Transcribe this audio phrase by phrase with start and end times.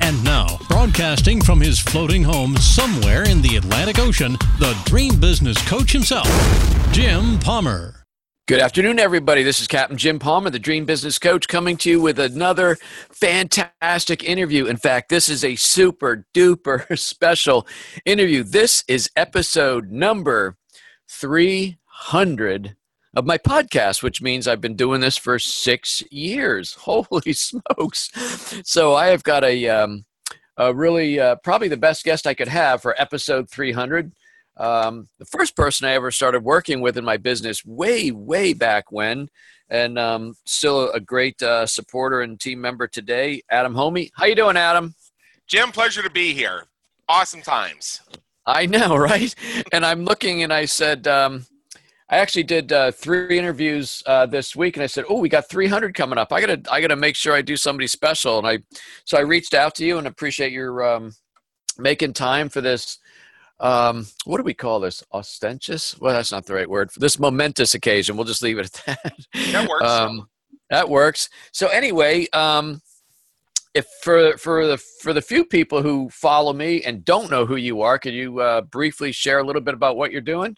[0.00, 5.56] And now, broadcasting from his floating home somewhere in the Atlantic Ocean, the dream business
[5.68, 6.28] coach himself,
[6.92, 8.00] Jim Palmer.
[8.48, 9.44] Good afternoon, everybody.
[9.44, 12.78] This is Captain Jim Palmer, the Dream Business Coach, coming to you with another
[13.12, 14.66] fantastic interview.
[14.66, 17.64] In fact, this is a super duper special
[18.04, 18.42] interview.
[18.42, 20.56] This is episode number
[21.08, 22.74] 300
[23.14, 26.74] of my podcast, which means I've been doing this for six years.
[26.80, 28.10] Holy smokes!
[28.64, 30.04] So I have got a, um,
[30.56, 34.12] a really uh, probably the best guest I could have for episode 300.
[34.56, 38.92] Um, the first person I ever started working with in my business way, way back
[38.92, 39.28] when,
[39.70, 44.10] and um, still a great uh, supporter and team member today, Adam Hommey.
[44.14, 44.94] How you doing, Adam?
[45.46, 46.64] Jim, pleasure to be here.
[47.08, 48.02] Awesome times.
[48.46, 49.34] I know, right?
[49.72, 51.46] And I'm looking, and I said, um,
[52.10, 55.48] I actually did uh, three interviews uh, this week, and I said, "Oh, we got
[55.48, 56.32] 300 coming up.
[56.32, 58.58] I gotta, I gotta make sure I do somebody special." And I,
[59.04, 61.12] so I reached out to you and appreciate your um,
[61.78, 62.98] making time for this.
[63.60, 65.04] Um, what do we call this?
[65.12, 65.98] Ostentious?
[66.00, 68.16] Well, that's not the right word for this momentous occasion.
[68.16, 69.52] We'll just leave it at that.
[69.52, 69.84] That works.
[69.84, 70.28] Um,
[70.70, 71.28] that works.
[71.52, 72.80] So anyway, um,
[73.74, 77.56] if for for the for the few people who follow me and don't know who
[77.56, 80.56] you are, could you uh, briefly share a little bit about what you're doing?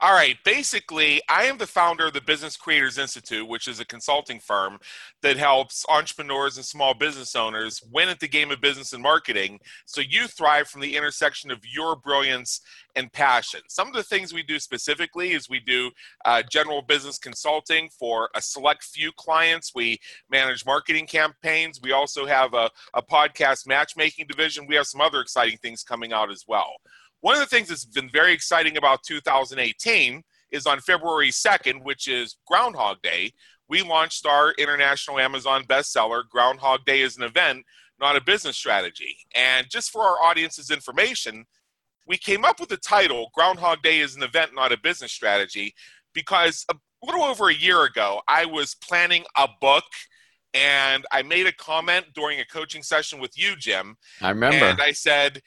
[0.00, 0.36] All right.
[0.44, 4.78] Basically, I am the founder of the Business Creators Institute, which is a consulting firm
[5.22, 9.60] that helps entrepreneurs and small business owners win at the game of business and marketing
[9.86, 12.60] so you thrive from the intersection of your brilliance
[12.96, 13.60] and passion.
[13.68, 15.90] Some of the things we do specifically is we do
[16.24, 19.72] uh, general business consulting for a select few clients.
[19.74, 21.80] We manage marketing campaigns.
[21.82, 24.66] We also have a, a podcast matchmaking division.
[24.66, 26.74] We have some other exciting things coming out as well.
[27.24, 32.06] One of the things that's been very exciting about 2018 is on February 2nd, which
[32.06, 33.32] is Groundhog Day,
[33.66, 37.64] we launched our international Amazon bestseller, Groundhog Day is an event,
[37.98, 39.16] not a business strategy.
[39.34, 41.46] And just for our audience's information,
[42.06, 45.72] we came up with the title, Groundhog Day is an event, not a business strategy,
[46.12, 49.84] because a little over a year ago, I was planning a book
[50.52, 53.96] and I made a comment during a coaching session with you, Jim.
[54.20, 54.66] I remember.
[54.66, 55.40] And I said,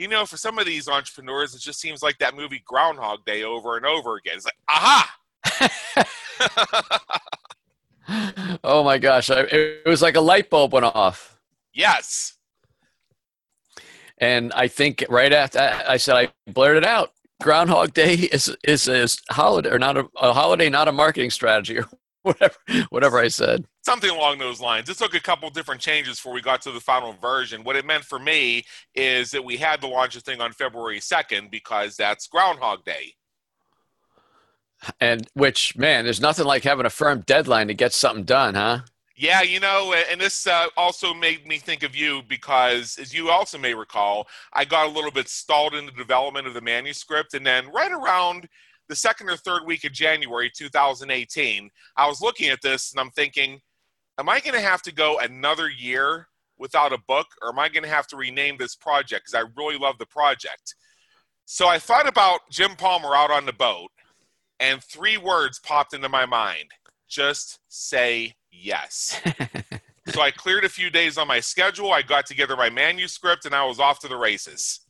[0.00, 3.42] you know, for some of these entrepreneurs, it just seems like that movie Groundhog Day
[3.42, 4.36] over and over again.
[4.36, 5.14] It's like, aha!
[8.64, 9.28] oh my gosh.
[9.28, 11.38] It was like a light bulb went off.
[11.74, 12.32] Yes.
[14.16, 17.12] And I think right after I said, I blurted it out
[17.42, 21.78] Groundhog Day is, is a holiday or not a, a holiday, not a marketing strategy
[21.78, 21.86] or
[22.22, 22.54] whatever,
[22.90, 24.88] whatever I said something along those lines.
[24.88, 27.64] It took a couple different changes before we got to the final version.
[27.64, 28.64] What it meant for me
[28.94, 33.14] is that we had to launch the thing on February 2nd because that's Groundhog Day.
[35.00, 38.80] And which, man, there's nothing like having a firm deadline to get something done, huh?
[39.16, 43.28] Yeah, you know, and this uh, also made me think of you because, as you
[43.28, 47.34] also may recall, I got a little bit stalled in the development of the manuscript.
[47.34, 48.48] And then right around
[48.90, 53.10] the second or third week of January 2018, I was looking at this and I'm
[53.10, 53.60] thinking,
[54.18, 56.26] am I going to have to go another year
[56.58, 59.48] without a book, or am I going to have to rename this project because I
[59.56, 60.74] really love the project?
[61.46, 63.90] So I thought about Jim Palmer out on the boat,
[64.58, 66.66] and three words popped into my mind
[67.08, 69.20] just say yes.
[70.08, 71.92] so I cleared a few days on my schedule.
[71.92, 74.80] I got together my manuscript, and I was off to the races.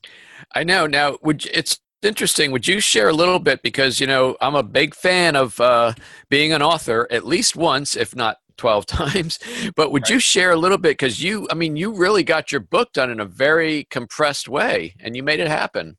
[0.54, 0.86] I know.
[0.86, 2.50] Now, would you, it's interesting.
[2.52, 5.94] Would you share a little bit because you know I'm a big fan of uh,
[6.28, 9.38] being an author at least once, if not 12 times.
[9.74, 10.10] But would right.
[10.10, 10.90] you share a little bit?
[10.90, 14.94] Because you, I mean, you really got your book done in a very compressed way
[15.00, 15.96] and you made it happen.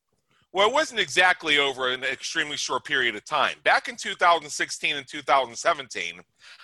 [0.54, 3.56] Well, it wasn't exactly over an extremely short period of time.
[3.64, 6.20] Back in 2016 and 2017,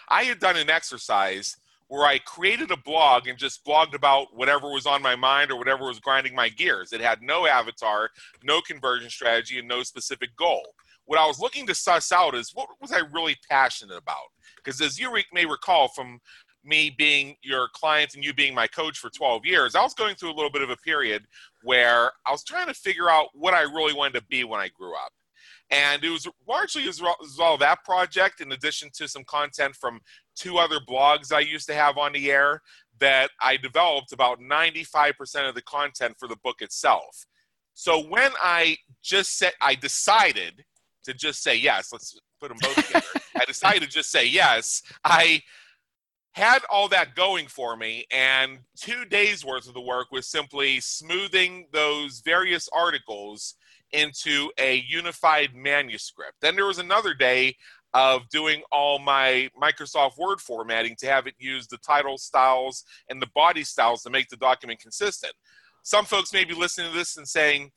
[0.10, 4.70] I had done an exercise where I created a blog and just blogged about whatever
[4.72, 6.92] was on my mind or whatever was grinding my gears.
[6.92, 8.10] It had no avatar,
[8.44, 10.64] no conversion strategy, and no specific goal.
[11.06, 14.18] What I was looking to suss out is what was I really passionate about?
[14.58, 16.20] Because as you may recall from
[16.66, 20.16] me being your client and you being my coach for 12 years, I was going
[20.16, 21.26] through a little bit of a period
[21.64, 24.68] where I was trying to figure out what I really wanted to be when I
[24.68, 25.14] grew up.
[25.70, 30.00] And it was largely as well that project, in addition to some content from
[30.36, 32.62] two other blogs I used to have on the air,
[33.00, 37.26] that I developed about 95% of the content for the book itself.
[37.74, 40.64] So when I just said, I decided
[41.04, 41.90] to just say yes.
[41.92, 43.06] Let's put them both together.
[43.40, 44.82] I decided to just say yes.
[45.04, 45.42] I
[46.34, 50.80] had all that going for me, and two days worth of the work was simply
[50.80, 53.56] smoothing those various articles
[53.92, 56.34] into a unified manuscript.
[56.42, 57.56] Then there was another day
[57.94, 63.22] of doing all my Microsoft Word formatting to have it use the title styles and
[63.22, 65.34] the body styles to make the document consistent.
[65.84, 67.72] Some folks may be listening to this and saying,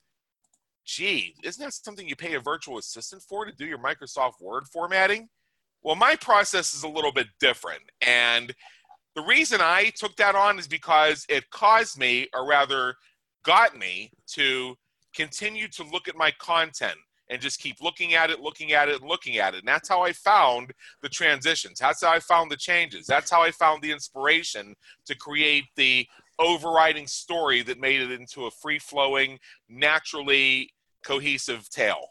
[0.85, 4.65] gee, isn't that something you pay a virtual assistant for to do your Microsoft Word
[4.73, 5.29] formatting?
[5.83, 7.83] Well, my process is a little bit different.
[8.01, 8.53] And
[9.15, 12.95] the reason I took that on is because it caused me, or rather,
[13.45, 14.77] got me to
[15.15, 16.97] continue to look at my content
[17.31, 19.59] and just keep looking at it, looking at it, and looking at it.
[19.59, 21.79] And that's how I found the transitions.
[21.79, 23.07] That's how I found the changes.
[23.07, 24.75] That's how I found the inspiration
[25.07, 26.07] to create the
[26.41, 30.71] overriding story that made it into a free flowing, naturally
[31.05, 32.09] cohesive tale.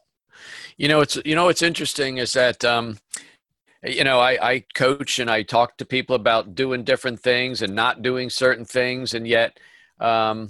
[0.77, 2.97] You know, it's you know what's interesting is that um,
[3.83, 7.75] you know I, I coach and I talk to people about doing different things and
[7.75, 9.59] not doing certain things, and yet
[9.99, 10.49] um,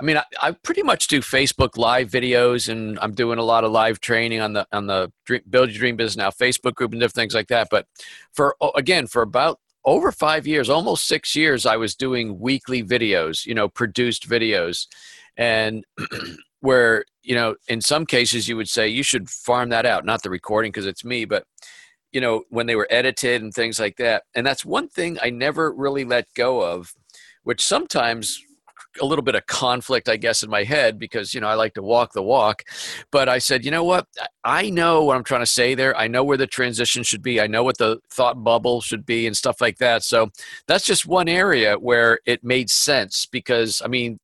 [0.00, 3.64] I mean, I, I, pretty much do Facebook live videos, and I'm doing a lot
[3.64, 6.92] of live training on the on the dream, Build Your Dream Business Now Facebook group
[6.92, 7.68] and different things like that.
[7.70, 7.86] But
[8.32, 13.44] for again, for about over five years, almost six years, I was doing weekly videos,
[13.46, 14.86] you know, produced videos,
[15.36, 15.84] and
[16.60, 20.22] where you know, in some cases, you would say you should farm that out, not
[20.22, 21.44] the recording because it's me, but
[22.12, 24.22] you know, when they were edited and things like that.
[24.34, 26.94] And that's one thing I never really let go of,
[27.42, 28.42] which sometimes
[29.00, 31.74] a little bit of conflict, I guess, in my head because, you know, I like
[31.74, 32.62] to walk the walk.
[33.10, 34.06] But I said, you know what?
[34.44, 35.96] I know what I'm trying to say there.
[35.96, 37.40] I know where the transition should be.
[37.40, 40.02] I know what the thought bubble should be and stuff like that.
[40.02, 40.30] So
[40.66, 44.18] that's just one area where it made sense because, I mean,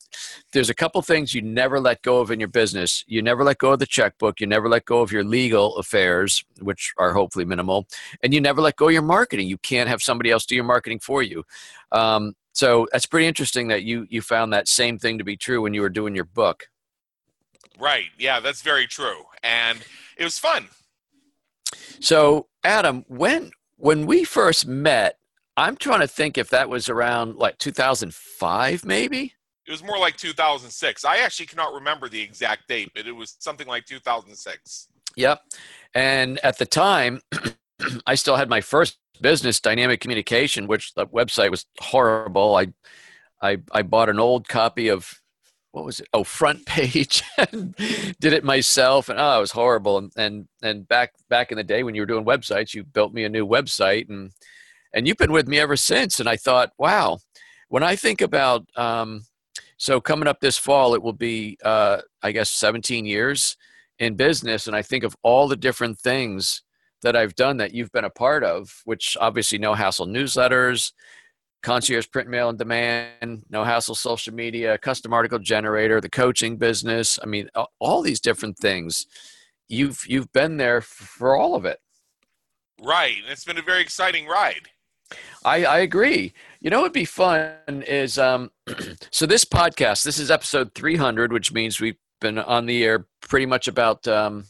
[0.53, 3.05] there's a couple things you never let go of in your business.
[3.07, 4.41] You never let go of the checkbook.
[4.41, 7.87] You never let go of your legal affairs, which are hopefully minimal.
[8.23, 9.49] And you never let go of your marketing.
[9.49, 11.45] You can't have somebody else do your marketing for you.
[11.93, 15.61] Um, so that's pretty interesting that you you found that same thing to be true
[15.61, 16.69] when you were doing your book.
[17.79, 18.07] Right.
[18.17, 19.25] Yeah, that's very true.
[19.43, 19.81] And
[20.17, 20.69] it was fun.
[22.01, 25.19] So, Adam, when when we first met,
[25.57, 29.35] I'm trying to think if that was around like 2005 maybe?
[29.67, 31.05] It was more like 2006.
[31.05, 34.89] I actually cannot remember the exact date, but it was something like 2006.
[35.17, 35.41] Yep.
[35.95, 37.21] And at the time,
[38.07, 42.57] I still had my first business, Dynamic Communication, which the website was horrible.
[42.57, 42.69] I,
[43.43, 45.21] I, I bought an old copy of
[45.75, 46.09] what was it?
[46.13, 47.23] Oh, front page.
[48.21, 49.99] did it myself, and oh, it was horrible.
[49.99, 53.13] And, and and back back in the day when you were doing websites, you built
[53.13, 54.31] me a new website, and
[54.93, 56.21] and you've been with me ever since.
[56.21, 57.19] And I thought, wow,
[57.69, 59.25] when I think about um,
[59.77, 63.57] so coming up this fall, it will be uh, I guess 17 years
[63.99, 66.63] in business, and I think of all the different things
[67.05, 70.93] that I've done that you've been a part of, which obviously no hassle newsletters,
[71.63, 77.19] concierge print mail and demand, no hassle social media, custom article generator, the coaching business.
[77.23, 77.49] I mean,
[77.79, 79.07] all these different things.
[79.69, 81.79] You've you've been there for all of it.
[82.83, 83.17] Right.
[83.29, 84.69] It's been a very exciting ride.
[85.45, 86.33] I, I agree.
[86.61, 87.55] You know, what'd be fun
[87.87, 88.51] is um,
[89.11, 90.05] so this podcast.
[90.05, 94.45] This is episode 300, which means we've been on the air pretty much about um,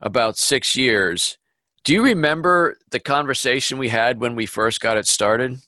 [0.00, 1.38] about six years.
[1.84, 5.58] Do you remember the conversation we had when we first got it started?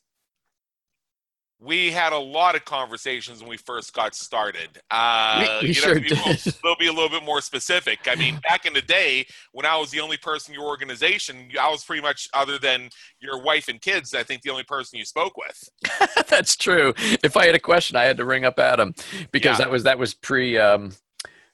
[1.58, 4.80] We had a lot of conversations when we first got started.
[4.90, 6.18] Uh, we, we sure did.
[6.62, 8.00] They'll be a little bit more specific.
[8.06, 11.48] I mean, back in the day when I was the only person in your organization,
[11.58, 14.98] I was pretty much, other than your wife and kids, I think the only person
[14.98, 15.68] you spoke with.
[16.28, 16.92] That's true.
[17.24, 18.94] If I had a question, I had to ring up Adam
[19.32, 19.64] because yeah.
[19.64, 20.92] that was that was pre um,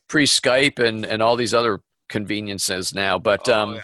[0.09, 3.19] pre Skype and and all these other conveniences now.
[3.19, 3.83] But oh, um, yeah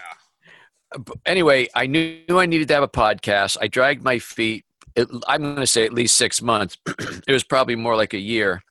[1.25, 3.57] anyway, I knew I needed to have a podcast.
[3.61, 4.65] I dragged my feet.
[4.95, 6.77] It, I'm going to say at least six months.
[6.87, 8.63] it was probably more like a year,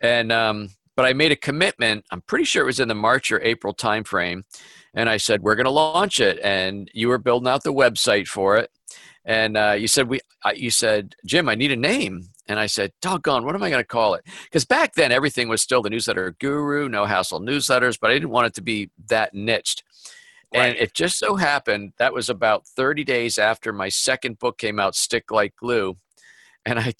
[0.00, 2.04] and um, but I made a commitment.
[2.10, 4.42] I'm pretty sure it was in the March or April timeframe,
[4.94, 6.38] and I said we're going to launch it.
[6.42, 8.70] And you were building out the website for it,
[9.24, 10.20] and uh, you said we.
[10.54, 12.28] You said Jim, I need a name.
[12.50, 14.24] And I said, doggone, what am I going to call it?
[14.44, 18.30] Because back then, everything was still the newsletter guru, no hassle newsletters, but I didn't
[18.30, 19.82] want it to be that niched.
[20.54, 20.70] Right.
[20.70, 24.80] And it just so happened that was about 30 days after my second book came
[24.80, 25.98] out, Stick Like Glue.
[26.64, 26.92] And I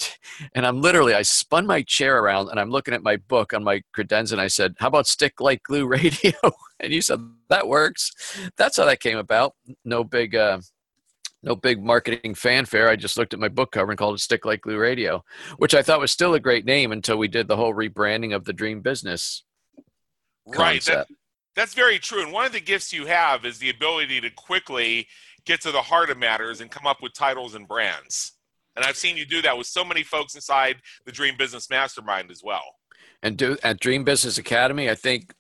[0.55, 3.65] and I'm literally I spun my chair around and I'm looking at my book on
[3.65, 6.33] my credenza and I said, "How about Stick Like Glue Radio?"
[6.81, 8.13] And you said that works.
[8.57, 9.55] That's how that came about.
[9.85, 10.61] No big uh,
[11.43, 12.89] no big marketing fanfare.
[12.89, 15.25] I just looked at my book cover and called it Stick Like Glue Radio,
[15.59, 18.45] which I thought was still a great name until we did the whole rebranding of
[18.45, 19.45] the Dream Business.
[20.47, 20.83] Right.
[20.85, 21.13] That, concept.
[21.59, 22.23] That's very true.
[22.23, 25.09] And one of the gifts you have is the ability to quickly
[25.45, 28.33] get to the heart of matters and come up with titles and brands.
[28.77, 32.31] And I've seen you do that with so many folks inside the Dream Business Mastermind
[32.31, 32.63] as well.
[33.25, 34.89] and do at Dream Business Academy.
[34.89, 35.35] I think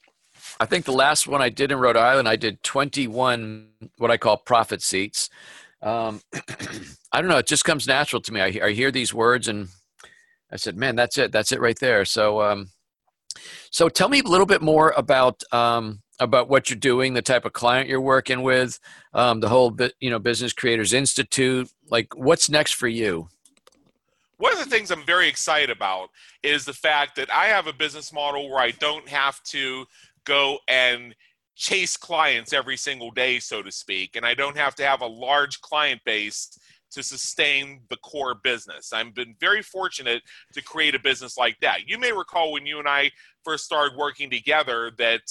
[0.60, 4.16] I think the last one I did in Rhode Island, I did 21 what I
[4.16, 5.30] call profit seats.
[5.82, 6.20] Um,
[7.12, 7.38] I don't know.
[7.38, 8.40] It just comes natural to me.
[8.40, 9.68] I, I hear these words and
[10.50, 11.30] I said, man, that's it.
[11.30, 12.04] That's it right there.
[12.04, 12.70] So, um,
[13.70, 17.44] so tell me a little bit more about, um, about what you're doing, the type
[17.44, 18.78] of client you're working with,
[19.14, 21.70] um, the whole you know, Business Creators Institute.
[21.90, 23.28] Like, what's next for you?
[24.38, 26.10] One of the things I'm very excited about
[26.42, 29.84] is the fact that I have a business model where I don't have to
[30.24, 31.14] go and
[31.56, 35.06] chase clients every single day, so to speak, and I don't have to have a
[35.06, 36.56] large client base
[36.90, 38.92] to sustain the core business.
[38.92, 40.22] I've been very fortunate
[40.52, 41.88] to create a business like that.
[41.88, 43.10] You may recall when you and I
[43.44, 45.22] first started working together that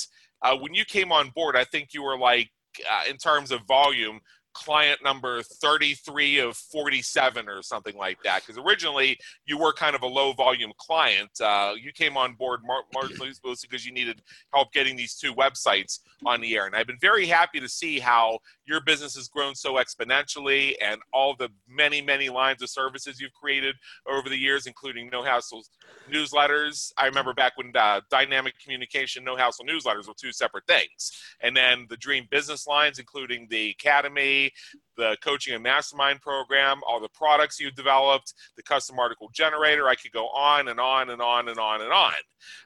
[0.41, 2.49] uh, when you came on board, I think you were like,
[2.89, 4.19] uh, in terms of volume,
[4.57, 9.15] client number 33 of 47 or something like that because originally
[9.45, 11.29] you were kind of a low volume client.
[11.39, 12.61] Uh, you came on board
[12.95, 13.29] largely
[13.61, 14.19] because you needed
[14.53, 17.99] help getting these two websites on the air and i've been very happy to see
[17.99, 23.19] how your business has grown so exponentially and all the many many lines of services
[23.19, 23.75] you've created
[24.07, 25.63] over the years including no hassle
[26.11, 31.21] newsletters i remember back when uh, dynamic communication no hassle newsletters were two separate things
[31.41, 34.51] and then the dream business lines including the academy
[34.97, 39.87] the coaching and mastermind program, all the products you developed, the custom article generator.
[39.87, 42.13] I could go on and on and on and on and on.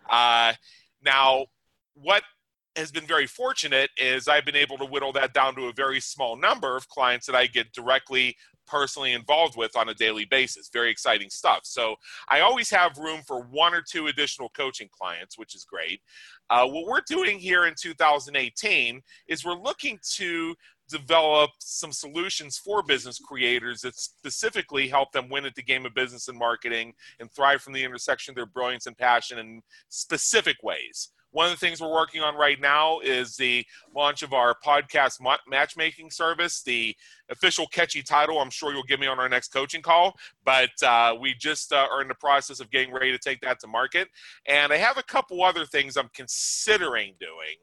[0.09, 0.53] Uh,
[1.03, 1.45] now,
[1.93, 2.23] what
[2.75, 5.99] has been very fortunate is I've been able to whittle that down to a very
[5.99, 8.35] small number of clients that I get directly
[8.65, 10.69] personally involved with on a daily basis.
[10.71, 11.61] Very exciting stuff.
[11.63, 11.95] So
[12.29, 16.01] I always have room for one or two additional coaching clients, which is great.
[16.49, 20.55] Uh, what we're doing here in 2018 is we're looking to
[20.87, 25.93] develop some solutions for business creators that specifically help them win at the game of
[25.93, 30.57] business and marketing and thrive from the intersection of their brilliance and passion in specific
[30.63, 31.09] ways.
[31.31, 35.21] One of the things we're working on right now is the launch of our podcast
[35.21, 36.61] ma- matchmaking service.
[36.61, 36.95] The
[37.29, 41.15] official catchy title, I'm sure you'll give me on our next coaching call, but uh,
[41.19, 44.09] we just uh, are in the process of getting ready to take that to market.
[44.45, 47.57] And I have a couple other things I'm considering doing.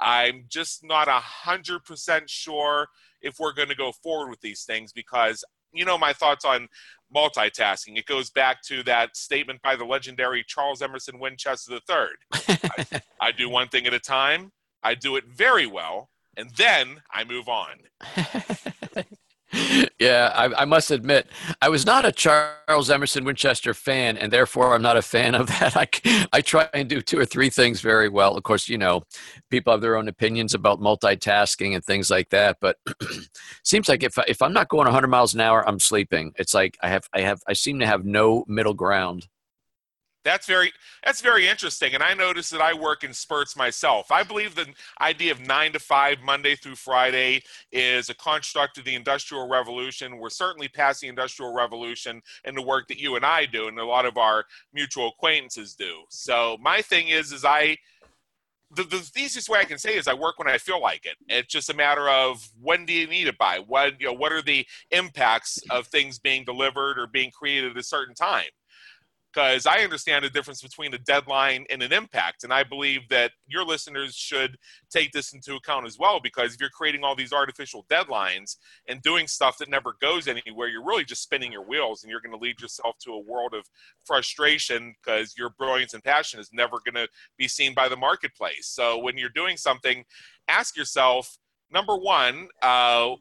[0.00, 2.86] I'm just not a hundred percent sure
[3.20, 6.68] if we're going to go forward with these things because you know my thoughts on
[7.14, 7.96] multitasking.
[7.96, 12.42] It goes back to that statement by the legendary Charles Emerson Winchester III.
[12.48, 14.52] I, I do one thing at a time.
[14.82, 17.78] I do it very well, and then I move on.
[19.98, 21.28] yeah, I, I, must admit,
[21.60, 25.46] I was not a Charles Emerson Winchester fan, and therefore I'm not a fan of
[25.48, 25.76] that.
[26.04, 28.36] I, I try and do two or three things very well.
[28.36, 29.02] Of course, you know,
[29.50, 32.58] people have their own opinions about multitasking and things like that.
[32.60, 32.76] But
[33.64, 36.32] seems like if if I'm not going 100 miles an hour, I'm sleeping.
[36.36, 39.26] It's like I have I have I seem to have no middle ground.
[40.24, 40.72] That's very
[41.04, 44.10] that's very interesting, and I notice that I work in spurts myself.
[44.10, 44.66] I believe the
[45.00, 50.18] idea of nine to five, Monday through Friday, is a construct of the Industrial Revolution.
[50.18, 53.78] We're certainly past the Industrial Revolution in the work that you and I do, and
[53.78, 56.02] a lot of our mutual acquaintances do.
[56.10, 57.76] So my thing is, is I
[58.70, 61.16] the, the easiest way I can say is I work when I feel like it.
[61.28, 63.60] It's just a matter of when do you need it by?
[63.66, 67.78] What you know, what are the impacts of things being delivered or being created at
[67.78, 68.44] a certain time?
[69.32, 72.44] Because I understand the difference between a deadline and an impact.
[72.44, 74.56] And I believe that your listeners should
[74.90, 78.56] take this into account as well, because if you're creating all these artificial deadlines
[78.88, 82.20] and doing stuff that never goes anywhere, you're really just spinning your wheels and you're
[82.20, 83.64] going to lead yourself to a world of
[84.04, 88.66] frustration because your brilliance and passion is never going to be seen by the marketplace.
[88.66, 90.04] So when you're doing something,
[90.48, 91.36] ask yourself,
[91.70, 93.14] number one, uh,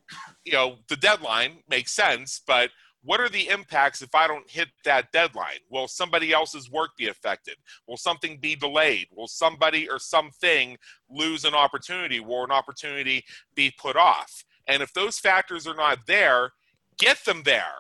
[0.46, 2.70] you know, the deadline makes sense, but
[3.04, 5.60] what are the impacts if I don't hit that deadline?
[5.70, 7.56] Will somebody else's work be affected?
[7.88, 9.08] Will something be delayed?
[9.16, 10.78] Will somebody or something
[11.10, 12.20] lose an opportunity?
[12.20, 13.24] Will an opportunity
[13.56, 14.44] be put off?
[14.68, 16.52] And if those factors are not there,
[16.98, 17.76] get them there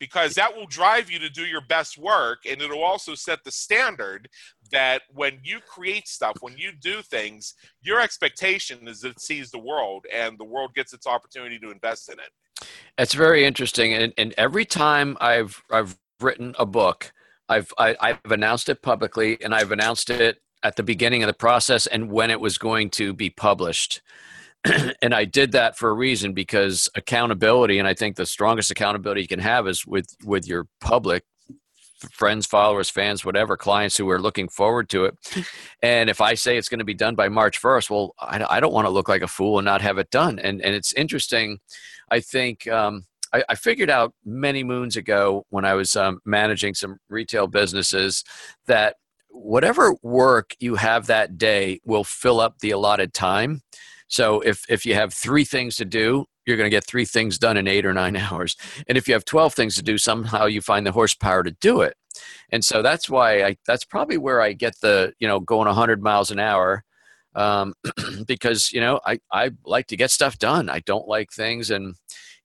[0.00, 3.50] because that will drive you to do your best work and it'll also set the
[3.50, 4.28] standard
[4.70, 9.50] that when you create stuff when you do things your expectation is that it sees
[9.50, 12.30] the world and the world gets its opportunity to invest in it
[12.98, 17.12] it's very interesting, and, and every time I've I've written a book,
[17.48, 21.22] I've I, have i have announced it publicly, and I've announced it at the beginning
[21.22, 24.00] of the process and when it was going to be published.
[25.02, 29.20] and I did that for a reason because accountability, and I think the strongest accountability
[29.20, 31.24] you can have is with with your public
[32.12, 35.16] friends, followers, fans, whatever, clients who are looking forward to it.
[35.82, 38.60] And if I say it's going to be done by March 1st, well, I, I
[38.60, 40.38] don't want to look like a fool and not have it done.
[40.38, 41.58] And, and it's interesting.
[42.10, 46.72] I think um, I, I, figured out many moons ago when I was um, managing
[46.72, 48.24] some retail businesses
[48.66, 48.96] that
[49.28, 53.60] whatever work you have that day will fill up the allotted time.
[54.06, 57.38] So if if you have three things to do, you're going to get three things
[57.38, 58.56] done in eight or nine hours.
[58.88, 61.80] And if you have 12 things to do, somehow you find the horsepower to do
[61.80, 61.96] it.
[62.50, 66.02] And so that's why I, that's probably where I get the, you know, going 100
[66.02, 66.84] miles an hour
[67.34, 67.74] um,
[68.26, 70.68] because, you know, I, I like to get stuff done.
[70.68, 71.70] I don't like things.
[71.70, 71.96] And,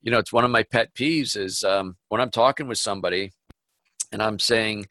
[0.02, 3.32] you know, it's one of my pet peeves is um, when I'm talking with somebody
[4.12, 4.86] and I'm saying,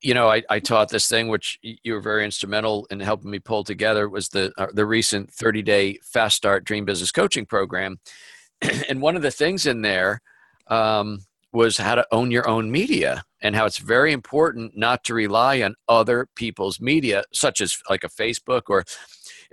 [0.00, 3.38] you know, I, I taught this thing, which you were very instrumental in helping me
[3.38, 7.98] pull together, was the uh, the recent 30 day fast start dream business coaching program,
[8.88, 10.20] and one of the things in there
[10.68, 11.20] um,
[11.52, 15.62] was how to own your own media and how it's very important not to rely
[15.62, 18.84] on other people's media, such as like a Facebook or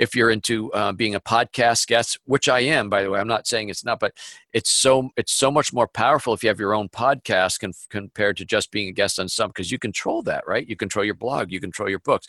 [0.01, 3.27] if you're into uh, being a podcast guest, which I am, by the way, I'm
[3.27, 4.13] not saying it's not, but
[4.51, 8.35] it's so it's so much more powerful if you have your own podcast con- compared
[8.37, 10.67] to just being a guest on some because you control that, right?
[10.67, 12.27] You control your blog, you control your books.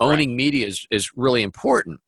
[0.00, 0.36] Owning right.
[0.36, 2.00] media is is really important.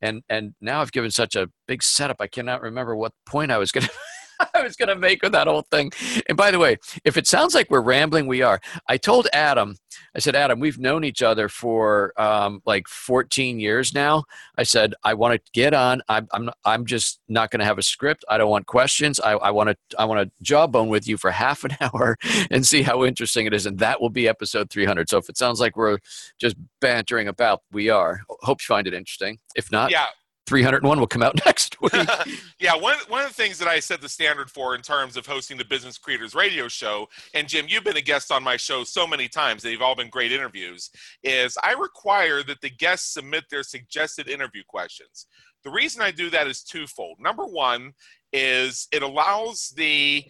[0.00, 3.58] And and now I've given such a big setup, I cannot remember what point I
[3.58, 3.92] was going to.
[4.54, 5.92] I was going to make with that whole thing.
[6.28, 8.60] And by the way, if it sounds like we're rambling, we are.
[8.88, 9.76] I told Adam,
[10.14, 14.24] I said, Adam, we've known each other for um, like 14 years now.
[14.56, 16.02] I said, I want to get on.
[16.08, 18.24] I'm, I'm, I'm just not going to have a script.
[18.28, 19.20] I don't want questions.
[19.20, 22.16] I, I want to, I want to jawbone with you for half an hour
[22.50, 23.66] and see how interesting it is.
[23.66, 25.08] And that will be episode 300.
[25.08, 25.98] So if it sounds like we're
[26.38, 28.22] just bantering about, we are.
[28.28, 29.38] Hope you find it interesting.
[29.54, 30.06] If not, yeah.
[30.50, 31.92] 301 will come out next week.
[32.58, 35.24] yeah, one, one of the things that I set the standard for in terms of
[35.24, 38.82] hosting the Business Creators Radio Show, and Jim, you've been a guest on my show
[38.82, 40.90] so many times, they've all been great interviews,
[41.22, 45.26] is I require that the guests submit their suggested interview questions.
[45.62, 47.18] The reason I do that is twofold.
[47.20, 47.92] Number one
[48.32, 50.24] is it allows the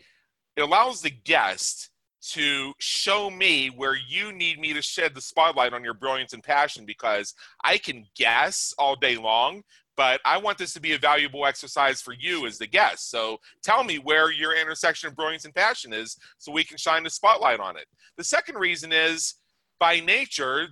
[0.57, 1.89] it allows the guest
[2.33, 6.43] to show me where you need me to shed the spotlight on your brilliance and
[6.43, 7.33] passion because
[7.65, 9.63] I can guess all day long,
[10.01, 13.11] but I want this to be a valuable exercise for you as the guest.
[13.11, 17.03] So tell me where your intersection of brilliance and passion is so we can shine
[17.03, 17.85] the spotlight on it.
[18.17, 19.35] The second reason is
[19.79, 20.69] by nature,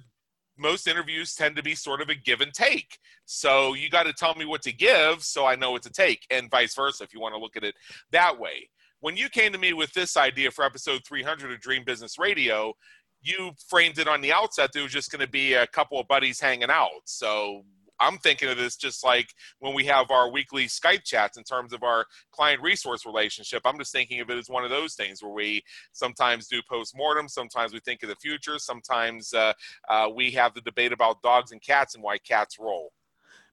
[0.57, 2.97] most interviews tend to be sort of a give and take.
[3.27, 6.25] So you got to tell me what to give so I know what to take,
[6.31, 7.75] and vice versa if you want to look at it
[8.13, 8.71] that way.
[9.01, 12.73] When you came to me with this idea for episode 300 of Dream Business Radio,
[13.21, 16.01] you framed it on the outset that it was just going to be a couple
[16.01, 17.03] of buddies hanging out.
[17.05, 17.67] So
[18.01, 21.73] I'm thinking of this just like when we have our weekly Skype chats in terms
[21.73, 23.63] of our client resource relationship.
[23.65, 26.97] I'm just thinking of it as one of those things where we sometimes do post
[26.97, 29.53] mortem, sometimes we think of the future, sometimes uh,
[29.89, 32.93] uh, we have the debate about dogs and cats and why cats roll.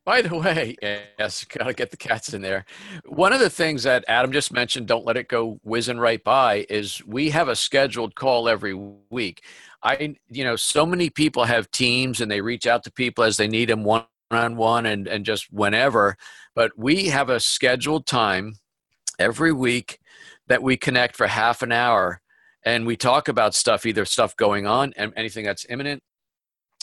[0.06, 2.66] By the way, yes, gotta get the cats in there.
[3.06, 6.68] One of the things that Adam just mentioned, don't let it go whizzing right by,
[6.70, 8.76] is we have a scheduled call every
[9.10, 9.42] week.
[9.82, 13.38] I, you know, so many people have teams and they reach out to people as
[13.38, 16.18] they need them one on one and, and just whenever.
[16.56, 18.56] But we have a scheduled time
[19.20, 20.00] every week
[20.48, 22.22] that we connect for half an hour
[22.64, 26.02] and we talk about stuff, either stuff going on and anything that's imminent,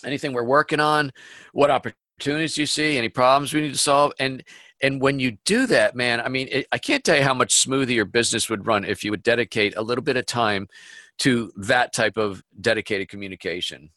[0.05, 1.11] anything we're working on,
[1.53, 4.13] what opportunities you see, any problems we need to solve.
[4.19, 4.43] And
[4.85, 7.55] and when you do that, man, I mean, it, I can't tell you how much
[7.55, 10.67] smoother your business would run if you would dedicate a little bit of time
[11.19, 13.91] to that type of dedicated communication.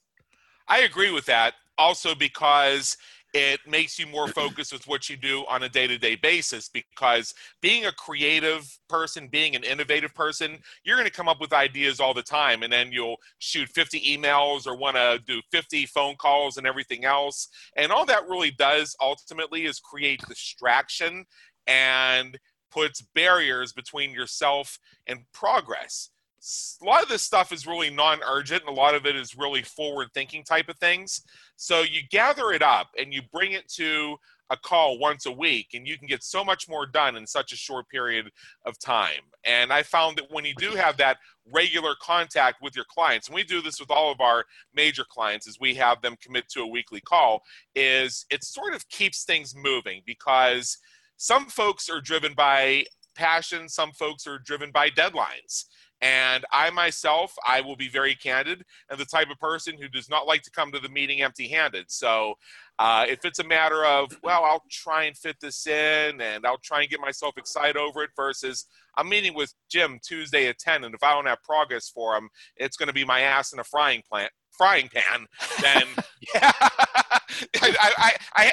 [0.67, 1.55] I agree with that.
[1.79, 2.97] Also, because
[3.36, 7.86] it makes you more focused with what you do on a day-to-day basis because being
[7.86, 12.13] a creative person being an innovative person you're going to come up with ideas all
[12.13, 16.58] the time and then you'll shoot 50 emails or want to do 50 phone calls
[16.58, 17.50] and everything else.
[17.76, 21.26] And all that really does ultimately is create distraction
[21.67, 22.39] and
[22.71, 26.10] puts barriers between yourself and progress
[26.81, 29.63] a lot of this stuff is really non-urgent and a lot of it is really
[29.63, 31.21] forward thinking type of things.
[31.55, 34.17] So you gather it up and you bring it to
[34.51, 37.51] a call once a week and you can get so much more done in such
[37.51, 38.29] a short period
[38.65, 39.21] of time.
[39.43, 41.17] And i found that when you do have that
[41.51, 45.47] regular contact with your clients and we do this with all of our major clients
[45.47, 47.43] as we have them commit to a weekly call
[47.75, 50.77] is it sort of keeps things moving because
[51.17, 52.84] some folks are driven by
[53.15, 55.65] passion some folks are driven by deadlines
[56.01, 60.10] and I myself, I will be very candid, and the type of person who does
[60.10, 61.86] not like to come to the meeting empty handed.
[61.89, 62.36] So
[62.77, 66.58] Uh, if it's a matter of, well, I'll try and fit this in and I'll
[66.58, 68.65] try and get myself excited over it versus
[68.97, 72.29] I'm meeting with Jim Tuesday at 10, and if I don't have progress for him,
[72.58, 75.25] it's going to be my ass in a frying plant frying pan,
[75.62, 75.84] then
[76.34, 76.51] yeah,
[77.62, 78.51] I, I, I,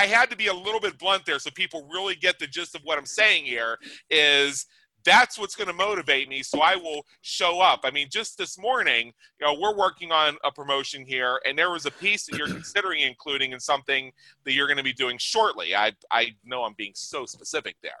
[0.00, 2.74] I, had to be a little bit blunt there so people really get the gist
[2.74, 3.78] of what I'm saying here
[4.10, 4.66] is
[5.04, 8.58] that's what's going to motivate me so i will show up i mean just this
[8.58, 12.36] morning you know we're working on a promotion here and there was a piece that
[12.36, 14.12] you're considering including in something
[14.44, 17.92] that you're going to be doing shortly i i know i'm being so specific there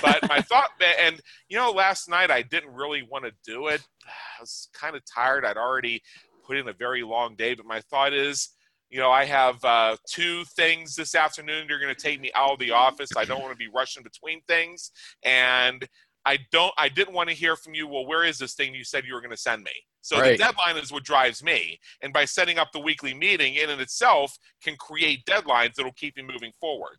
[0.00, 0.70] but my thought
[1.00, 4.96] and you know last night i didn't really want to do it i was kind
[4.96, 6.02] of tired i'd already
[6.44, 8.50] put in a very long day but my thought is
[8.92, 11.66] you know, I have uh, two things this afternoon.
[11.66, 13.08] You're going to take me out of the office.
[13.16, 14.90] I don't want to be rushing between things.
[15.22, 15.88] And
[16.24, 18.84] I don't I didn't want to hear from you, well, where is this thing you
[18.84, 19.72] said you were going to send me?
[20.00, 20.32] So right.
[20.32, 21.78] the deadline is what drives me.
[22.02, 26.16] And by setting up the weekly meeting in and itself can create deadlines that'll keep
[26.16, 26.98] you moving forward.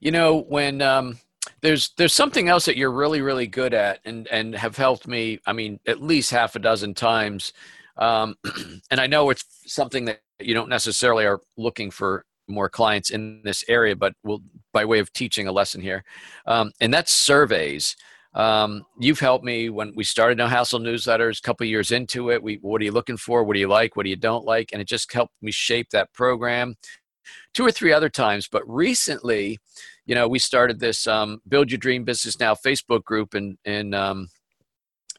[0.00, 1.18] You know, when um
[1.60, 5.38] there's there's something else that you're really really good at and and have helped me
[5.46, 7.52] i mean at least half a dozen times
[7.98, 8.34] um,
[8.90, 13.42] and i know it's something that you don't necessarily are looking for more clients in
[13.44, 14.42] this area, but we'll
[14.74, 16.04] by way of teaching a lesson here,
[16.46, 17.96] um, and that's surveys.
[18.34, 21.38] Um, you've helped me when we started No Hassle newsletters.
[21.38, 23.44] A couple years into it, we what are you looking for?
[23.44, 23.96] What do you like?
[23.96, 24.70] What do you don't like?
[24.72, 26.74] And it just helped me shape that program.
[27.54, 29.58] Two or three other times, but recently,
[30.04, 33.94] you know, we started this um, Build Your Dream Business Now Facebook group in in
[33.94, 34.28] um,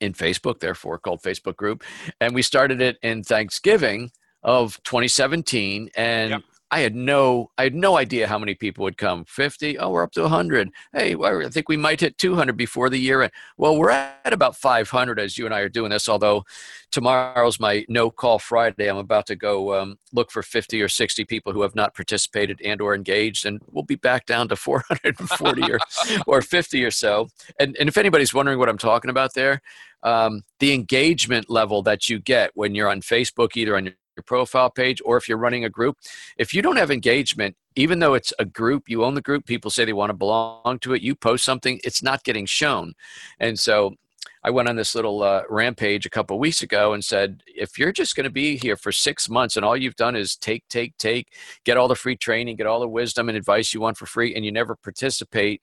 [0.02, 1.84] in Facebook, therefore called Facebook group,
[2.20, 4.12] and we started it in Thanksgiving
[4.44, 6.42] of 2017, and yep.
[6.72, 9.24] I had no I had no idea how many people would come.
[9.26, 9.78] 50?
[9.78, 10.72] Oh, we're up to 100.
[10.94, 13.32] Hey, well, I think we might hit 200 before the year end.
[13.58, 16.10] Well, we're at about 500 as you and I are doing this.
[16.10, 16.44] Although
[16.92, 21.24] tomorrow's my no call Friday, I'm about to go um, look for 50 or 60
[21.26, 25.72] people who have not participated and or engaged, and we'll be back down to 440
[25.72, 25.80] or
[26.28, 27.28] or 50 or so.
[27.60, 29.62] And and if anybody's wondering what I'm talking about there,
[30.02, 34.70] um, the engagement level that you get when you're on Facebook, either on your profile
[34.70, 35.98] page or if you're running a group.
[36.38, 39.70] If you don't have engagement even though it's a group you own the group people
[39.70, 42.94] say they want to belong to it you post something it's not getting shown.
[43.40, 43.96] And so
[44.44, 47.92] i went on this little uh, rampage a couple weeks ago and said if you're
[47.92, 50.96] just going to be here for six months and all you've done is take take
[50.98, 54.06] take get all the free training get all the wisdom and advice you want for
[54.06, 55.62] free and you never participate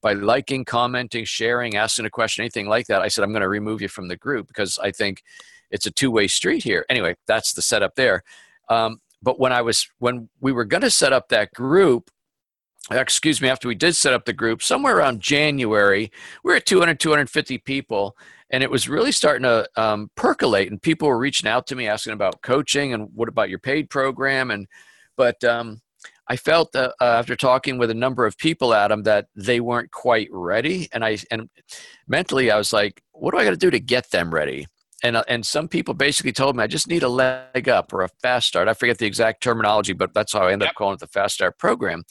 [0.00, 3.48] by liking commenting sharing asking a question anything like that i said i'm going to
[3.48, 5.22] remove you from the group because i think
[5.74, 8.22] it's a two-way street here anyway that's the setup there
[8.70, 12.10] um, but when i was when we were going to set up that group
[12.90, 16.10] excuse me after we did set up the group somewhere around january
[16.42, 18.16] we were at 200 250 people
[18.50, 21.88] and it was really starting to um, percolate and people were reaching out to me
[21.88, 24.66] asking about coaching and what about your paid program and
[25.16, 25.80] but um,
[26.28, 29.90] I felt that uh, after talking with a number of people, Adam, that they weren't
[29.90, 31.50] quite ready, and I and
[32.08, 34.66] mentally I was like, "What do I got to do to get them ready?"
[35.04, 38.02] And uh, and some people basically told me I just need a leg up or
[38.02, 38.66] a fast start.
[38.66, 40.70] I forget the exact terminology, but that's how I ended yep.
[40.70, 42.04] up calling it the fast start program.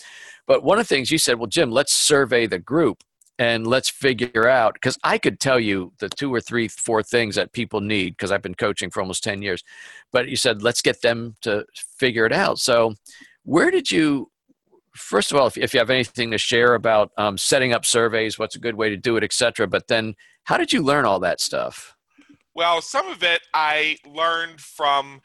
[0.48, 3.04] But one of the things you said, well, Jim, let's survey the group
[3.40, 7.36] and let's figure out because I could tell you the two or three, four things
[7.36, 9.64] that people need because I've been coaching for almost ten years.
[10.12, 12.60] But you said let's get them to figure it out.
[12.60, 12.94] So
[13.44, 14.30] where did you?
[14.96, 18.38] First of all, if, if you have anything to share about um, setting up surveys,
[18.38, 19.66] what's a good way to do it, etc.
[19.66, 21.93] But then, how did you learn all that stuff?
[22.56, 25.22] Well, some of it I learned from,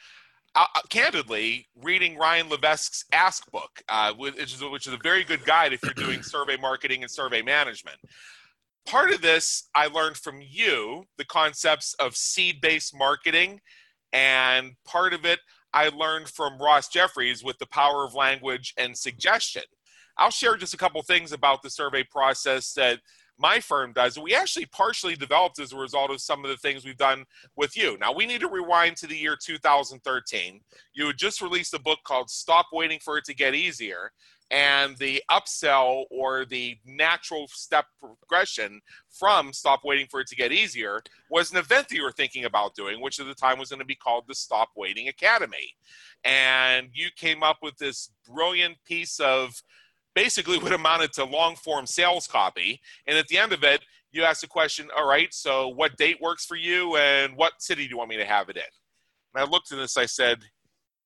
[0.55, 5.25] uh, uh, candidly, reading Ryan Levesque's Ask book, uh, which, is, which is a very
[5.25, 7.99] good guide if you're doing survey marketing and survey management.
[8.87, 13.61] Part of this I learned from you, the concepts of seed based marketing,
[14.15, 15.41] and part of it
[15.75, 19.65] I learned from Ross Jeffries with the power of language and suggestion.
[20.17, 23.01] I'll share just a couple things about the survey process that
[23.39, 24.19] my firm does.
[24.19, 27.25] We actually partially developed as a result of some of the things we've done
[27.57, 27.97] with you.
[27.99, 30.61] Now, we need to rewind to the year 2013.
[30.95, 34.11] You had just released a book called Stop Waiting for It to Get Easier.
[34.51, 40.53] And the upsell or the natural step progression from Stop Waiting for It to Get
[40.53, 43.69] Easier was an event that you were thinking about doing, which at the time was
[43.69, 45.75] going to be called the Stop Waiting Academy.
[46.25, 49.63] And you came up with this brilliant piece of
[50.19, 52.81] basically what amounted to long form sales copy.
[53.07, 56.19] And at the end of it, you ask the question, all right, so what date
[56.21, 58.63] works for you and what city do you want me to have it in?
[59.35, 60.39] And I looked at this, I said,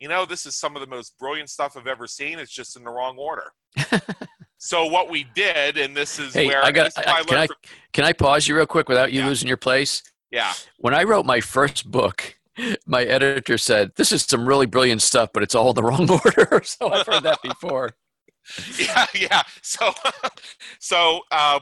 [0.01, 2.39] you know, this is some of the most brilliant stuff I've ever seen.
[2.39, 3.53] It's just in the wrong order.
[4.59, 6.91] so what we did, and this is hey, where I got.
[6.97, 7.49] I, can I
[7.93, 9.29] can I pause you real quick without you yeah.
[9.29, 10.03] losing your place?
[10.31, 10.53] Yeah.
[10.79, 12.37] When I wrote my first book,
[12.85, 16.11] my editor said, "This is some really brilliant stuff, but it's all in the wrong
[16.25, 17.91] order." so I've heard that before.
[18.79, 19.43] yeah, yeah.
[19.63, 19.93] So,
[20.79, 21.61] so uh,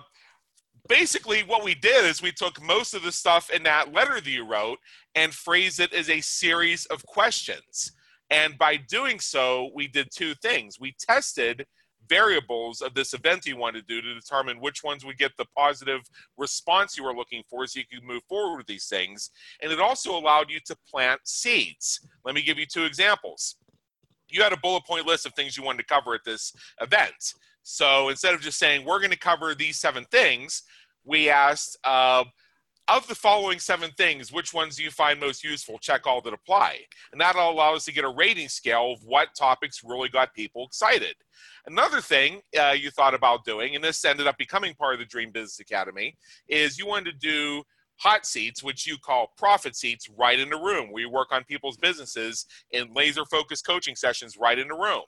[0.89, 4.31] basically, what we did is we took most of the stuff in that letter that
[4.31, 4.79] you wrote
[5.15, 7.93] and phrased it as a series of questions.
[8.31, 10.79] And by doing so, we did two things.
[10.79, 11.67] We tested
[12.09, 15.47] variables of this event you wanted to do to determine which ones would get the
[15.57, 16.01] positive
[16.37, 19.31] response you were looking for so you could move forward with these things.
[19.63, 22.01] And it also allowed you to plant seeds.
[22.25, 23.57] Let me give you two examples.
[24.31, 27.35] You had a bullet point list of things you wanted to cover at this event.
[27.63, 30.63] So instead of just saying, we're going to cover these seven things,
[31.05, 32.25] we asked, uh,
[32.89, 35.79] of the following seven things, which ones do you find most useful?
[35.79, 36.79] Check all that apply.
[37.13, 40.67] And that'll allow us to get a rating scale of what topics really got people
[40.67, 41.15] excited.
[41.67, 45.07] Another thing uh, you thought about doing, and this ended up becoming part of the
[45.07, 46.17] Dream Business Academy,
[46.49, 47.63] is you wanted to do
[48.01, 51.77] hot seats, which you call profit seats, right in the room We work on people's
[51.77, 55.03] businesses in laser focused coaching sessions right in the room.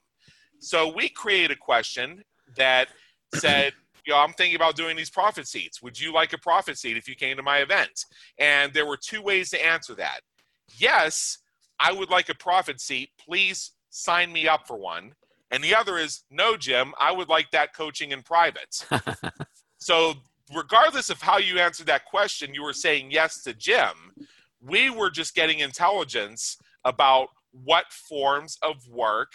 [0.59, 2.23] So we created a question
[2.55, 2.89] that
[3.33, 3.73] said,
[4.05, 5.81] you know, I'm thinking about doing these profit seats.
[5.81, 8.05] Would you like a profit seat if you came to my event?
[8.37, 10.19] And there were two ways to answer that.
[10.77, 11.39] Yes,
[11.79, 13.09] I would like a profit seat.
[13.19, 15.13] Please sign me up for one.
[15.49, 18.85] And the other is, no, Jim, I would like that coaching in private.
[19.77, 20.15] so,
[20.53, 24.11] regardless of how you answered that question, you were saying yes to Jim.
[24.61, 29.31] We were just getting intelligence about what forms of work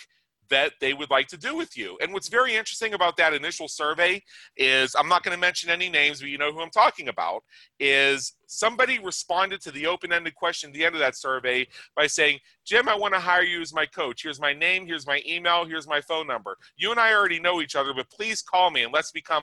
[0.51, 1.99] that they would like to do with you.
[2.01, 4.23] And what's very interesting about that initial survey
[4.57, 7.45] is I'm not going to mention any names, but you know who I'm talking about.
[7.79, 11.67] Is somebody responded to the open ended question at the end of that survey
[11.97, 14.23] by saying, Jim, I want to hire you as my coach.
[14.23, 16.57] Here's my name, here's my email, here's my phone number.
[16.77, 19.43] You and I already know each other, but please call me and let's become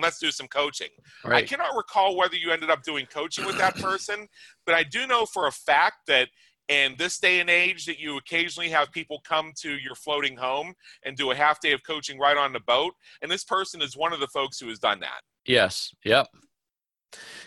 [0.00, 0.88] let's do some coaching.
[1.24, 1.44] Right.
[1.44, 4.28] I cannot recall whether you ended up doing coaching with that person,
[4.66, 6.28] but I do know for a fact that
[6.68, 10.72] in this day and age that you occasionally have people come to your floating home
[11.04, 13.96] and do a half day of coaching right on the boat and this person is
[13.96, 16.28] one of the folks who has done that yes yep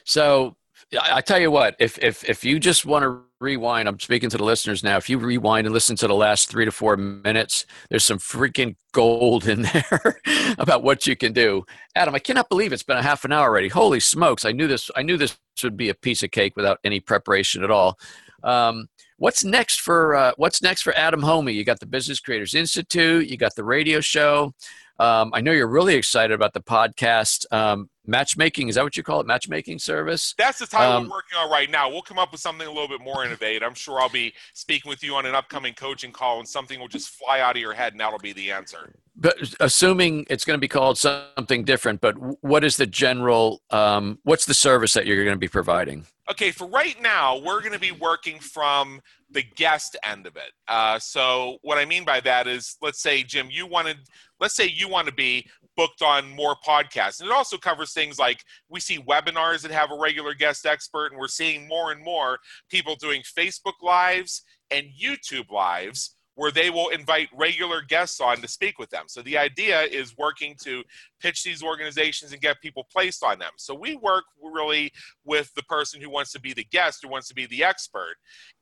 [0.03, 0.57] so
[0.99, 4.37] I tell you what, if if if you just want to rewind, I'm speaking to
[4.37, 4.97] the listeners now.
[4.97, 8.75] If you rewind and listen to the last three to four minutes, there's some freaking
[8.91, 10.19] gold in there
[10.57, 11.65] about what you can do.
[11.95, 13.69] Adam, I cannot believe it's been a half an hour already.
[13.69, 14.45] Holy smokes!
[14.45, 14.89] I knew this.
[14.95, 17.97] I knew this would be a piece of cake without any preparation at all.
[18.43, 21.53] Um, What's next for uh, What's next for Adam Hommey?
[21.53, 23.27] You got the Business Creators Institute.
[23.27, 24.53] You got the radio show.
[24.99, 28.69] Um, I know you're really excited about the podcast um, matchmaking.
[28.69, 29.27] Is that what you call it?
[29.27, 30.33] Matchmaking service?
[30.37, 31.89] That's the title um, we're working on right now.
[31.89, 33.63] We'll come up with something a little bit more innovative.
[33.63, 36.87] I'm sure I'll be speaking with you on an upcoming coaching call, and something will
[36.87, 38.93] just fly out of your head, and that'll be the answer.
[39.15, 43.61] But assuming it's going to be called something different, but what is the general?
[43.69, 46.05] Um, what's the service that you're going to be providing?
[46.31, 50.51] Okay, for right now, we're going to be working from the guest end of it.
[50.67, 53.97] Uh, so what I mean by that is, let's say Jim, you wanted,
[54.39, 58.19] let's say you want to be booked on more podcasts, and it also covers things
[58.19, 62.03] like we see webinars that have a regular guest expert, and we're seeing more and
[62.03, 68.37] more people doing Facebook lives and YouTube lives where they will invite regular guests on
[68.37, 69.03] to speak with them.
[69.07, 70.83] So the idea is working to
[71.19, 73.51] pitch these organizations and get people placed on them.
[73.57, 74.91] So we work really
[75.23, 78.15] with the person who wants to be the guest, who wants to be the expert.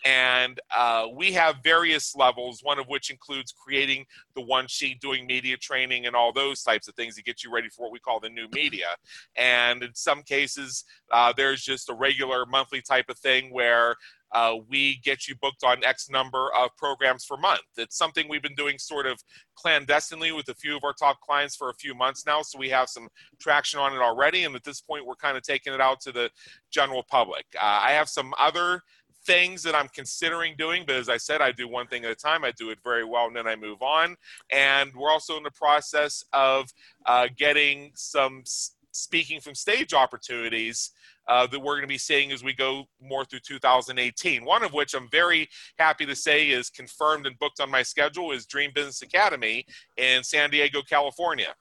[0.06, 4.06] And uh, we have various levels, one of which includes creating
[4.36, 7.54] the one sheet, doing media training, and all those types of things to get you
[7.54, 8.88] ready for what we call the new media.
[9.36, 13.96] And in some cases, uh, there's just a regular monthly type of thing where
[14.34, 17.62] uh, we get you booked on X number of programs per month.
[17.78, 19.22] It's something we've been doing sort of
[19.56, 22.70] clandestinely with a few of our top clients for a few months now, so we
[22.70, 24.44] have some traction on it already.
[24.44, 26.30] And at this point, we're kind of taking it out to the
[26.70, 27.46] general public.
[27.56, 28.82] Uh, I have some other
[29.26, 32.16] things that I'm considering doing, but as I said, I do one thing at a
[32.16, 32.44] time.
[32.44, 34.16] I do it very well, and then I move on.
[34.52, 36.72] And we're also in the process of
[37.06, 38.44] uh, getting some
[38.92, 40.92] speaking from stage opportunities
[41.28, 44.44] uh, that we're going to be seeing as we go more through 2018.
[44.44, 48.32] One of which I'm very happy to say is confirmed and booked on my schedule
[48.32, 49.66] is Dream Business Academy
[49.98, 51.54] in San Diego, California.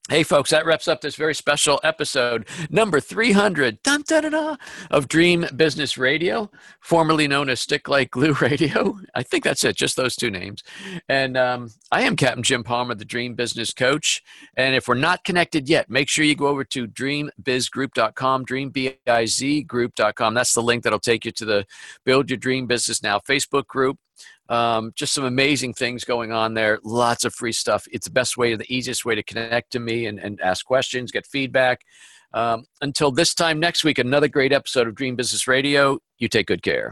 [0.07, 4.57] Hey, folks, that wraps up this very special episode, number 300 dun, dun, dun,
[4.91, 8.99] of Dream Business Radio, formerly known as Stick Like Glue Radio.
[9.15, 10.61] I think that's it, just those two names.
[11.09, 14.21] And um, I am Captain Jim Palmer, the Dream Business Coach.
[14.55, 20.33] And if we're not connected yet, make sure you go over to dreambizgroup.com, dreambizgroup.com.
[20.35, 21.65] That's the link that'll take you to the
[22.05, 23.97] Build Your Dream Business Now Facebook group.
[24.49, 26.79] Um, just some amazing things going on there.
[26.83, 27.85] Lots of free stuff.
[27.91, 31.11] It's the best way, the easiest way to connect to me and, and ask questions,
[31.11, 31.81] get feedback.
[32.33, 35.99] Um, until this time next week, another great episode of Dream Business Radio.
[36.17, 36.91] You take good care.